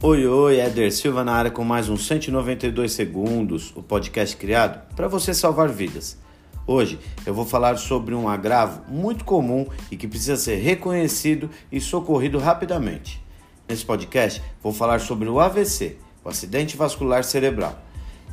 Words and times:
Oi, 0.00 0.24
oi, 0.28 0.60
Éder 0.60 0.92
Silva 0.92 1.24
na 1.24 1.32
área 1.32 1.50
com 1.50 1.64
mais 1.64 1.88
uns 1.88 2.06
192 2.06 2.92
segundos, 2.92 3.72
o 3.74 3.82
podcast 3.82 4.36
criado 4.36 4.80
para 4.94 5.08
você 5.08 5.34
salvar 5.34 5.68
vidas. 5.68 6.16
Hoje 6.64 7.00
eu 7.26 7.34
vou 7.34 7.44
falar 7.44 7.76
sobre 7.78 8.14
um 8.14 8.28
agravo 8.28 8.80
muito 8.86 9.24
comum 9.24 9.66
e 9.90 9.96
que 9.96 10.06
precisa 10.06 10.36
ser 10.36 10.54
reconhecido 10.54 11.50
e 11.72 11.80
socorrido 11.80 12.38
rapidamente. 12.38 13.20
Nesse 13.68 13.84
podcast 13.84 14.40
vou 14.62 14.72
falar 14.72 15.00
sobre 15.00 15.28
o 15.28 15.40
AVC, 15.40 15.96
o 16.24 16.28
acidente 16.28 16.76
vascular 16.76 17.24
cerebral. 17.24 17.76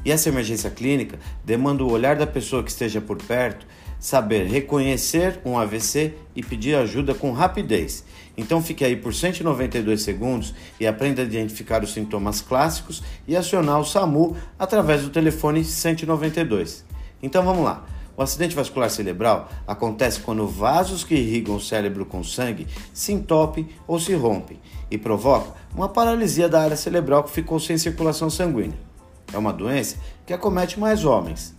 E 0.06 0.12
essa 0.12 0.30
emergência 0.30 0.70
clínica 0.70 1.18
demanda 1.44 1.84
o 1.84 1.92
olhar 1.92 2.16
da 2.16 2.28
pessoa 2.28 2.64
que 2.64 2.70
esteja 2.70 3.02
por 3.02 3.18
perto, 3.18 3.66
saber 4.00 4.46
reconhecer 4.46 5.40
um 5.44 5.58
AVC 5.58 6.14
e 6.36 6.44
pedir 6.44 6.76
ajuda 6.76 7.16
com 7.16 7.32
rapidez. 7.32 8.06
Então 8.38 8.62
fique 8.62 8.86
aí 8.86 8.96
por 8.96 9.16
192 9.16 10.04
segundos 10.04 10.54
e 10.80 10.86
aprenda 10.86 11.24
a 11.24 11.26
identificar 11.26 11.84
os 11.84 11.92
sintomas 11.92 12.40
clássicos 12.40 13.02
e 13.28 13.36
acionar 13.36 13.80
o 13.80 13.86
SAMU 13.86 14.38
através 14.60 15.02
do 15.02 15.10
telefone 15.10 15.64
192. 15.64 16.86
Então 17.24 17.44
vamos 17.44 17.64
lá. 17.66 17.84
O 18.18 18.22
acidente 18.22 18.56
vascular 18.56 18.90
cerebral 18.90 19.50
acontece 19.68 20.20
quando 20.20 20.48
vasos 20.48 21.04
que 21.04 21.16
irrigam 21.16 21.56
o 21.56 21.60
cérebro 21.60 22.06
com 22.06 22.24
sangue 22.24 22.68
se 22.94 23.12
entopem 23.12 23.68
ou 23.88 24.00
se 24.00 24.14
rompem 24.14 24.60
e 24.90 24.98
provoca 24.98 25.52
uma 25.74 25.90
paralisia 25.90 26.48
da 26.48 26.62
área 26.62 26.78
cerebral 26.78 27.24
que 27.24 27.32
ficou 27.32 27.60
sem 27.60 27.78
circulação 27.78 28.30
sanguínea. 28.30 28.95
É 29.34 29.38
uma 29.38 29.54
doença 29.54 29.98
que 30.26 30.34
acomete 30.34 30.80
mais 30.80 31.06
homens 31.06 31.56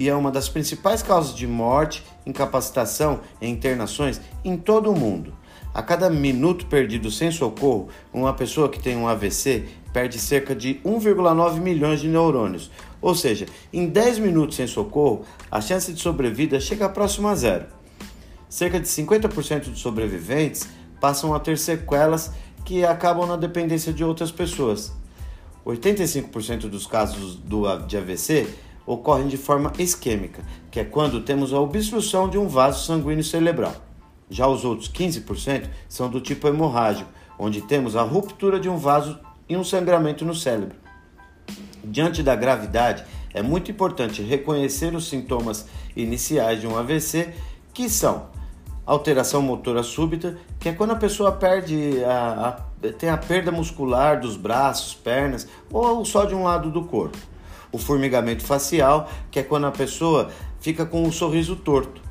e 0.00 0.08
é 0.08 0.14
uma 0.14 0.30
das 0.30 0.48
principais 0.48 1.02
causas 1.02 1.34
de 1.34 1.46
morte, 1.46 2.02
incapacitação 2.24 3.20
e 3.38 3.46
internações 3.46 4.20
em 4.42 4.56
todo 4.56 4.90
o 4.90 4.98
mundo. 4.98 5.34
A 5.74 5.82
cada 5.82 6.08
minuto 6.08 6.66
perdido 6.66 7.10
sem 7.10 7.30
socorro, 7.30 7.88
uma 8.12 8.32
pessoa 8.32 8.68
que 8.68 8.80
tem 8.80 8.96
um 8.96 9.06
AVC 9.06 9.68
perde 9.92 10.18
cerca 10.18 10.54
de 10.54 10.80
1,9 10.84 11.60
milhões 11.60 12.00
de 12.00 12.08
neurônios. 12.08 12.70
Ou 13.00 13.14
seja, 13.14 13.46
em 13.72 13.86
10 13.86 14.18
minutos 14.20 14.56
sem 14.56 14.66
socorro, 14.66 15.24
a 15.50 15.60
chance 15.60 15.92
de 15.92 16.00
sobrevida 16.00 16.58
chega 16.58 16.88
próximo 16.88 17.28
a 17.28 17.34
zero. 17.34 17.66
Cerca 18.48 18.80
de 18.80 18.88
50% 18.88 19.68
dos 19.68 19.80
sobreviventes 19.80 20.66
passam 21.00 21.34
a 21.34 21.38
ter 21.38 21.56
sequelas 21.56 22.32
que 22.64 22.84
acabam 22.84 23.26
na 23.26 23.36
dependência 23.36 23.92
de 23.92 24.02
outras 24.02 24.32
pessoas. 24.32 24.92
85% 25.66 26.68
dos 26.68 26.86
casos 26.86 27.36
do, 27.36 27.76
de 27.86 27.96
AVC 27.96 28.48
ocorrem 28.86 29.28
de 29.28 29.36
forma 29.36 29.72
isquêmica, 29.78 30.42
que 30.70 30.80
é 30.80 30.84
quando 30.84 31.20
temos 31.20 31.52
a 31.52 31.60
obstrução 31.60 32.28
de 32.28 32.38
um 32.38 32.48
vaso 32.48 32.84
sanguíneo 32.86 33.22
cerebral. 33.22 33.74
Já 34.28 34.46
os 34.46 34.64
outros 34.64 34.90
15% 34.90 35.68
são 35.88 36.08
do 36.08 36.20
tipo 36.20 36.48
hemorrágico, 36.48 37.10
onde 37.38 37.60
temos 37.62 37.96
a 37.96 38.02
ruptura 38.02 38.58
de 38.58 38.68
um 38.68 38.76
vaso 38.76 39.18
e 39.48 39.56
um 39.56 39.64
sangramento 39.64 40.24
no 40.24 40.34
cérebro. 40.34 40.76
Diante 41.82 42.22
da 42.22 42.36
gravidade, 42.36 43.04
é 43.32 43.42
muito 43.42 43.70
importante 43.70 44.22
reconhecer 44.22 44.94
os 44.94 45.08
sintomas 45.08 45.66
iniciais 45.96 46.60
de 46.60 46.66
um 46.66 46.76
AVC, 46.76 47.32
que 47.72 47.88
são 47.88 48.28
alteração 48.90 49.40
motora 49.40 49.84
súbita, 49.84 50.36
que 50.58 50.68
é 50.68 50.72
quando 50.72 50.90
a 50.90 50.96
pessoa 50.96 51.30
perde 51.30 52.02
a, 52.04 52.56
a, 52.82 52.92
tem 52.92 53.08
a 53.08 53.16
perda 53.16 53.52
muscular 53.52 54.20
dos 54.20 54.36
braços, 54.36 54.94
pernas 54.94 55.46
ou 55.70 56.04
só 56.04 56.24
de 56.24 56.34
um 56.34 56.42
lado 56.42 56.70
do 56.72 56.82
corpo. 56.82 57.16
O 57.70 57.78
formigamento 57.78 58.44
facial, 58.44 59.08
que 59.30 59.38
é 59.38 59.44
quando 59.44 59.68
a 59.68 59.70
pessoa 59.70 60.28
fica 60.60 60.84
com 60.84 61.04
o 61.04 61.12
sorriso 61.12 61.54
torto. 61.54 62.02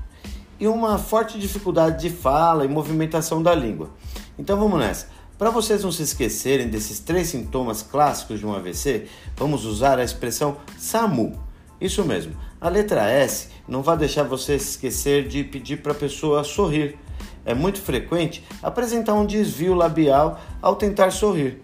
E 0.58 0.70
uma 0.70 0.98
forte 0.98 1.38
dificuldade 1.38 2.00
de 2.00 2.10
fala 2.10 2.64
e 2.64 2.70
movimentação 2.70 3.44
da 3.44 3.54
língua. 3.54 3.90
Então 4.38 4.58
vamos 4.58 4.80
nessa. 4.80 5.10
Para 5.38 5.50
vocês 5.50 5.84
não 5.84 5.92
se 5.92 6.04
esquecerem 6.04 6.70
desses 6.70 7.00
três 7.00 7.28
sintomas 7.28 7.82
clássicos 7.82 8.40
de 8.40 8.46
um 8.46 8.54
AVC, 8.54 9.08
vamos 9.36 9.66
usar 9.66 10.00
a 10.00 10.04
expressão 10.04 10.56
SAMU. 10.78 11.49
Isso 11.80 12.04
mesmo, 12.04 12.36
a 12.60 12.68
letra 12.68 13.10
S 13.10 13.50
não 13.68 13.82
vai 13.82 13.96
deixar 13.96 14.24
você 14.24 14.56
esquecer 14.56 15.28
de 15.28 15.44
pedir 15.44 15.78
para 15.78 15.94
a 15.94 15.96
pessoa 15.96 16.44
sorrir. 16.44 16.98
É 17.46 17.54
muito 17.54 17.82
frequente 17.82 18.44
apresentar 18.62 19.14
um 19.14 19.26
desvio 19.26 19.74
labial 19.74 20.40
ao 20.62 20.76
tentar 20.76 21.12
sorrir. 21.12 21.62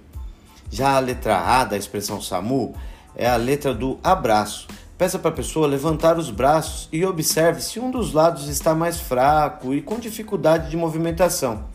Já 0.72 0.96
a 0.96 1.00
letra 1.00 1.38
A 1.38 1.66
da 1.66 1.78
expressão 1.78 2.22
SAMU 2.22 2.74
é 3.16 3.28
a 3.28 3.36
letra 3.36 3.74
do 3.74 4.00
abraço. 4.04 4.68
Peça 4.98 5.20
para 5.20 5.30
a 5.30 5.34
pessoa 5.34 5.68
levantar 5.68 6.18
os 6.18 6.32
braços 6.32 6.88
e 6.92 7.06
observe 7.06 7.62
se 7.62 7.80
um 7.80 7.92
dos 7.92 8.14
lados 8.14 8.48
está 8.48 8.74
mais 8.74 9.00
fraco 9.00 9.74
e 9.74 9.82
com 9.82 10.00
dificuldade 10.00 10.70
de 10.70 10.78
movimentação. 10.78 11.66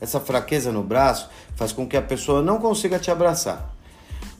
Essa 0.00 0.18
fraqueza 0.18 0.72
no 0.72 0.82
braço 0.82 1.30
faz 1.54 1.72
com 1.72 1.86
que 1.86 1.96
a 1.96 2.02
pessoa 2.02 2.42
não 2.42 2.58
consiga 2.58 2.98
te 2.98 3.10
abraçar. 3.10 3.72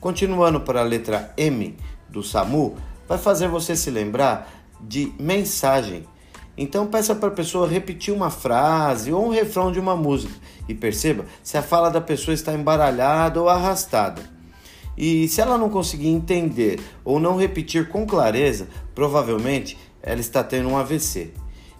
Continuando 0.00 0.60
para 0.60 0.80
a 0.80 0.84
letra 0.84 1.32
M 1.36 1.76
do 2.08 2.22
SAMU, 2.22 2.76
vai 3.08 3.18
fazer 3.18 3.48
você 3.48 3.76
se 3.76 3.90
lembrar 3.90 4.50
de 4.80 5.12
mensagem. 5.18 6.06
Então 6.56 6.86
peça 6.86 7.14
para 7.14 7.28
a 7.28 7.32
pessoa 7.32 7.68
repetir 7.68 8.14
uma 8.14 8.30
frase 8.30 9.12
ou 9.12 9.26
um 9.26 9.30
refrão 9.30 9.72
de 9.72 9.80
uma 9.80 9.96
música 9.96 10.34
e 10.68 10.74
perceba 10.74 11.24
se 11.42 11.58
a 11.58 11.62
fala 11.62 11.90
da 11.90 12.00
pessoa 12.00 12.34
está 12.34 12.52
embaralhada 12.52 13.40
ou 13.40 13.48
arrastada. 13.48 14.22
E 14.96 15.26
se 15.26 15.40
ela 15.40 15.58
não 15.58 15.68
conseguir 15.68 16.08
entender 16.08 16.80
ou 17.04 17.18
não 17.18 17.36
repetir 17.36 17.88
com 17.88 18.06
clareza, 18.06 18.68
provavelmente 18.94 19.76
ela 20.00 20.20
está 20.20 20.44
tendo 20.44 20.68
um 20.68 20.76
AVC. 20.76 21.32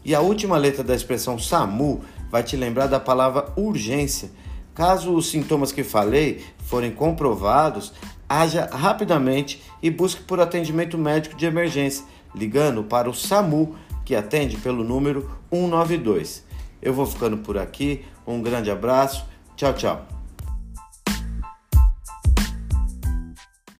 E 0.04 0.14
a 0.14 0.20
última 0.20 0.56
letra 0.56 0.82
da 0.82 0.94
expressão 0.94 1.38
SAMU 1.38 2.02
vai 2.30 2.42
te 2.42 2.56
lembrar 2.56 2.88
da 2.88 2.98
palavra 2.98 3.52
urgência. 3.56 4.30
Caso 4.74 5.14
os 5.14 5.30
sintomas 5.30 5.70
que 5.70 5.84
falei 5.84 6.44
forem 6.64 6.90
comprovados, 6.90 7.92
haja 8.40 8.68
rapidamente 8.72 9.62
e 9.82 9.90
busque 9.90 10.22
por 10.22 10.40
atendimento 10.40 10.98
médico 10.98 11.36
de 11.36 11.46
emergência, 11.46 12.04
ligando 12.34 12.82
para 12.82 13.08
o 13.08 13.14
SAMU, 13.14 13.76
que 14.04 14.14
atende 14.14 14.56
pelo 14.56 14.82
número 14.82 15.30
192. 15.50 16.44
Eu 16.82 16.92
vou 16.92 17.06
ficando 17.06 17.38
por 17.38 17.56
aqui, 17.56 18.04
um 18.26 18.42
grande 18.42 18.70
abraço, 18.70 19.24
tchau, 19.56 19.72
tchau. 19.72 20.13